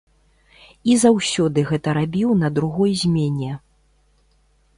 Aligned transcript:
І 0.93 0.95
заўсёды 1.03 1.59
гэта 1.73 1.89
рабіў 1.99 2.29
на 2.41 2.47
другой 2.57 2.91
змене. 3.03 3.51